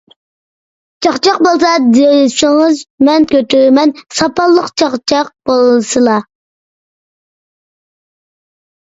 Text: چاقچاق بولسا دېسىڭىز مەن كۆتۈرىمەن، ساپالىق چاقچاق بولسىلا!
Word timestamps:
چاقچاق 1.05 1.37
بولسا 1.47 1.73
دېسىڭىز 1.97 2.81
مەن 3.11 3.29
كۆتۈرىمەن، 3.35 3.95
ساپالىق 4.21 4.75
چاقچاق 4.83 5.33
بولسىلا! 5.53 6.19